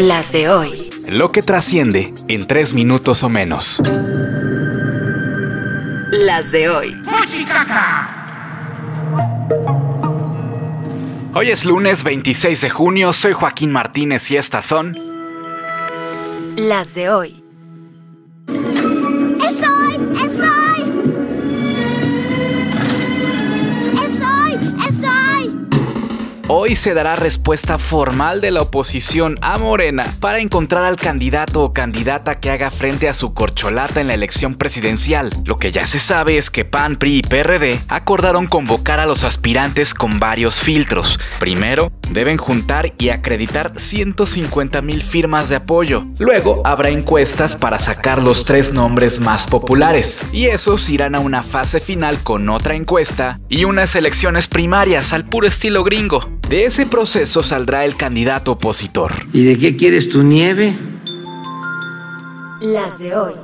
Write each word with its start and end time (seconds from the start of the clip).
Las 0.00 0.32
de 0.32 0.48
hoy. 0.48 0.88
Lo 1.08 1.30
que 1.30 1.42
trasciende 1.42 2.14
en 2.28 2.46
tres 2.46 2.72
minutos 2.72 3.22
o 3.22 3.28
menos. 3.28 3.82
Las 6.10 6.50
de 6.52 6.70
hoy. 6.70 6.98
Hoy 11.34 11.50
es 11.50 11.66
lunes 11.66 12.02
26 12.02 12.62
de 12.62 12.70
junio, 12.70 13.12
soy 13.12 13.34
Joaquín 13.34 13.72
Martínez 13.72 14.30
y 14.30 14.38
estas 14.38 14.64
son 14.64 14.96
Las 16.56 16.94
de 16.94 17.10
hoy. 17.10 17.39
Hoy 26.52 26.74
se 26.74 26.94
dará 26.94 27.14
respuesta 27.14 27.78
formal 27.78 28.40
de 28.40 28.50
la 28.50 28.62
oposición 28.62 29.38
a 29.40 29.56
Morena 29.56 30.04
para 30.18 30.40
encontrar 30.40 30.82
al 30.82 30.96
candidato 30.96 31.62
o 31.62 31.72
candidata 31.72 32.40
que 32.40 32.50
haga 32.50 32.72
frente 32.72 33.08
a 33.08 33.14
su 33.14 33.34
corcholata 33.34 34.00
en 34.00 34.08
la 34.08 34.14
elección 34.14 34.56
presidencial. 34.56 35.32
Lo 35.44 35.58
que 35.58 35.70
ya 35.70 35.86
se 35.86 36.00
sabe 36.00 36.38
es 36.38 36.50
que 36.50 36.64
PAN, 36.64 36.96
PRI 36.96 37.18
y 37.18 37.22
PRD 37.22 37.78
acordaron 37.86 38.48
convocar 38.48 38.98
a 38.98 39.06
los 39.06 39.22
aspirantes 39.22 39.94
con 39.94 40.18
varios 40.18 40.60
filtros. 40.60 41.20
Primero, 41.38 41.92
deben 42.12 42.36
juntar 42.36 42.92
y 42.98 43.08
acreditar 43.08 43.72
150 43.76 44.82
mil 44.82 45.02
firmas 45.02 45.48
de 45.48 45.56
apoyo. 45.56 46.04
Luego, 46.18 46.62
habrá 46.64 46.90
encuestas 46.90 47.56
para 47.56 47.78
sacar 47.78 48.22
los 48.22 48.44
tres 48.44 48.72
nombres 48.72 49.20
más 49.20 49.46
populares. 49.46 50.22
Y 50.32 50.46
esos 50.46 50.88
irán 50.90 51.14
a 51.14 51.20
una 51.20 51.42
fase 51.42 51.80
final 51.80 52.18
con 52.22 52.48
otra 52.48 52.74
encuesta 52.74 53.38
y 53.48 53.64
unas 53.64 53.94
elecciones 53.94 54.48
primarias 54.48 55.12
al 55.12 55.24
puro 55.24 55.46
estilo 55.46 55.84
gringo. 55.84 56.28
De 56.48 56.64
ese 56.64 56.86
proceso 56.86 57.42
saldrá 57.42 57.84
el 57.84 57.96
candidato 57.96 58.52
opositor. 58.52 59.12
¿Y 59.32 59.44
de 59.44 59.58
qué 59.58 59.76
quieres 59.76 60.08
tu 60.08 60.22
nieve? 60.22 60.74
Las 62.60 62.98
de 62.98 63.14
hoy. 63.14 63.34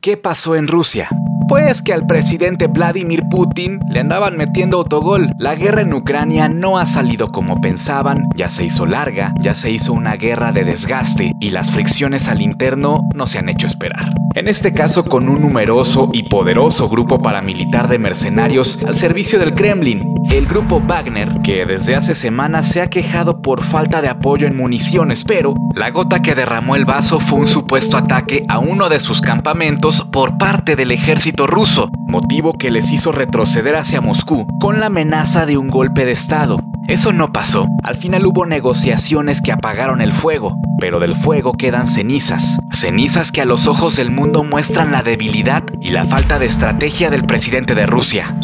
¿Qué 0.00 0.16
pasó 0.16 0.54
en 0.54 0.68
Rusia? 0.68 1.08
Pues 1.54 1.82
que 1.82 1.92
al 1.92 2.04
presidente 2.04 2.66
Vladimir 2.66 3.28
Putin 3.30 3.78
le 3.88 4.00
andaban 4.00 4.36
metiendo 4.36 4.78
autogol. 4.78 5.30
La 5.38 5.54
guerra 5.54 5.82
en 5.82 5.94
Ucrania 5.94 6.48
no 6.48 6.78
ha 6.78 6.84
salido 6.84 7.30
como 7.30 7.60
pensaban, 7.60 8.28
ya 8.34 8.50
se 8.50 8.64
hizo 8.64 8.86
larga, 8.86 9.32
ya 9.40 9.54
se 9.54 9.70
hizo 9.70 9.92
una 9.92 10.16
guerra 10.16 10.50
de 10.50 10.64
desgaste 10.64 11.30
y 11.38 11.50
las 11.50 11.70
fricciones 11.70 12.26
al 12.26 12.42
interno 12.42 13.08
no 13.14 13.26
se 13.26 13.38
han 13.38 13.48
hecho 13.48 13.68
esperar. 13.68 14.12
En 14.36 14.48
este 14.48 14.72
caso 14.72 15.04
con 15.04 15.28
un 15.28 15.42
numeroso 15.42 16.10
y 16.12 16.24
poderoso 16.24 16.88
grupo 16.88 17.22
paramilitar 17.22 17.86
de 17.86 18.00
mercenarios 18.00 18.82
al 18.84 18.96
servicio 18.96 19.38
del 19.38 19.54
Kremlin, 19.54 20.12
el 20.28 20.46
grupo 20.46 20.80
Wagner, 20.80 21.40
que 21.44 21.64
desde 21.64 21.94
hace 21.94 22.16
semanas 22.16 22.66
se 22.66 22.82
ha 22.82 22.90
quejado 22.90 23.40
por 23.40 23.62
falta 23.62 24.02
de 24.02 24.08
apoyo 24.08 24.48
en 24.48 24.56
municiones, 24.56 25.22
pero 25.22 25.54
la 25.76 25.90
gota 25.90 26.20
que 26.20 26.34
derramó 26.34 26.74
el 26.74 26.84
vaso 26.84 27.20
fue 27.20 27.38
un 27.38 27.46
supuesto 27.46 27.96
ataque 27.96 28.44
a 28.48 28.58
uno 28.58 28.88
de 28.88 28.98
sus 28.98 29.20
campamentos 29.20 30.02
por 30.10 30.36
parte 30.36 30.74
del 30.74 30.90
ejército 30.90 31.46
ruso, 31.46 31.88
motivo 32.08 32.54
que 32.54 32.72
les 32.72 32.90
hizo 32.90 33.12
retroceder 33.12 33.76
hacia 33.76 34.00
Moscú 34.00 34.48
con 34.58 34.80
la 34.80 34.86
amenaza 34.86 35.46
de 35.46 35.58
un 35.58 35.68
golpe 35.68 36.04
de 36.04 36.10
Estado. 36.10 36.58
Eso 36.88 37.12
no 37.12 37.32
pasó. 37.32 37.66
Al 37.82 37.96
final 37.96 38.26
hubo 38.26 38.44
negociaciones 38.46 39.40
que 39.40 39.52
apagaron 39.52 40.00
el 40.00 40.12
fuego, 40.12 40.58
pero 40.78 40.98
del 40.98 41.14
fuego 41.14 41.52
quedan 41.52 41.88
cenizas. 41.88 42.58
Cenizas 42.84 43.32
que 43.32 43.40
a 43.40 43.46
los 43.46 43.66
ojos 43.66 43.96
del 43.96 44.10
mundo 44.10 44.44
muestran 44.44 44.92
la 44.92 45.02
debilidad 45.02 45.64
y 45.80 45.88
la 45.88 46.04
falta 46.04 46.38
de 46.38 46.44
estrategia 46.44 47.08
del 47.08 47.22
presidente 47.22 47.74
de 47.74 47.86
Rusia. 47.86 48.36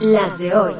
Las 0.00 0.38
de 0.38 0.54
hoy. 0.54 0.72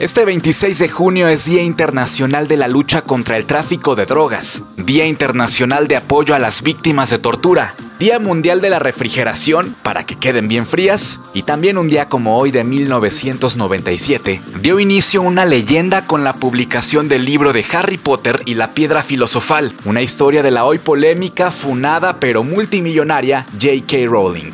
Este 0.00 0.24
26 0.24 0.78
de 0.78 0.88
junio 0.88 1.28
es 1.28 1.44
Día 1.44 1.62
Internacional 1.62 2.48
de 2.48 2.56
la 2.56 2.68
Lucha 2.68 3.02
contra 3.02 3.36
el 3.36 3.44
Tráfico 3.44 3.94
de 3.96 4.06
Drogas, 4.06 4.62
Día 4.78 5.04
Internacional 5.04 5.88
de 5.88 5.96
Apoyo 5.96 6.34
a 6.34 6.38
las 6.38 6.62
Víctimas 6.62 7.10
de 7.10 7.18
Tortura, 7.18 7.74
Día 8.02 8.18
Mundial 8.18 8.60
de 8.60 8.68
la 8.68 8.80
Refrigeración 8.80 9.76
para 9.84 10.02
que 10.02 10.16
queden 10.16 10.48
bien 10.48 10.66
frías 10.66 11.20
y 11.34 11.44
también 11.44 11.78
un 11.78 11.88
día 11.88 12.08
como 12.08 12.36
hoy 12.36 12.50
de 12.50 12.64
1997 12.64 14.40
dio 14.60 14.80
inicio 14.80 15.22
una 15.22 15.44
leyenda 15.44 16.04
con 16.04 16.24
la 16.24 16.32
publicación 16.32 17.08
del 17.08 17.24
libro 17.24 17.52
de 17.52 17.64
Harry 17.72 17.98
Potter 17.98 18.42
y 18.44 18.54
la 18.54 18.74
Piedra 18.74 19.04
Filosofal, 19.04 19.72
una 19.84 20.02
historia 20.02 20.42
de 20.42 20.50
la 20.50 20.64
hoy 20.64 20.78
polémica, 20.78 21.52
funada 21.52 22.18
pero 22.18 22.42
multimillonaria 22.42 23.46
J.K. 23.52 23.98
Rowling. 24.08 24.50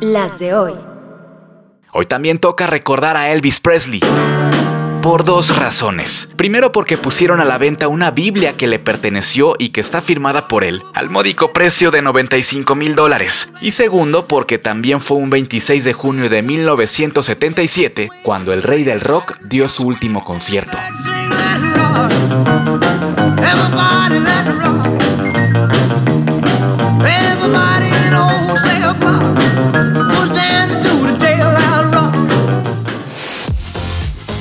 Las 0.00 0.38
de 0.38 0.54
hoy. 0.54 0.74
Hoy 1.92 2.06
también 2.06 2.38
toca 2.38 2.68
recordar 2.68 3.16
a 3.16 3.32
Elvis 3.32 3.58
Presley. 3.58 4.00
Por 5.02 5.24
dos 5.24 5.56
razones. 5.56 6.28
Primero 6.36 6.72
porque 6.72 6.98
pusieron 6.98 7.40
a 7.40 7.46
la 7.46 7.56
venta 7.56 7.88
una 7.88 8.10
Biblia 8.10 8.52
que 8.52 8.66
le 8.66 8.78
perteneció 8.78 9.54
y 9.58 9.70
que 9.70 9.80
está 9.80 10.02
firmada 10.02 10.46
por 10.46 10.62
él, 10.62 10.82
al 10.92 11.08
módico 11.08 11.54
precio 11.54 11.90
de 11.90 12.02
95 12.02 12.74
mil 12.74 12.94
dólares. 12.94 13.50
Y 13.62 13.70
segundo 13.70 14.26
porque 14.26 14.58
también 14.58 15.00
fue 15.00 15.16
un 15.16 15.30
26 15.30 15.84
de 15.84 15.92
junio 15.94 16.28
de 16.28 16.42
1977 16.42 18.10
cuando 18.22 18.52
el 18.52 18.62
rey 18.62 18.84
del 18.84 19.00
rock 19.00 19.38
dio 19.40 19.70
su 19.70 19.84
último 19.84 20.22
concierto. 20.22 20.76